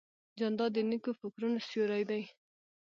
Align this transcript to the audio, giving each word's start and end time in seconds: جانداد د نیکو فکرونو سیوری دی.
جانداد 0.39 0.71
د 0.75 0.77
نیکو 0.89 1.11
فکرونو 1.21 1.57
سیوری 1.67 2.03
دی. 2.09 2.21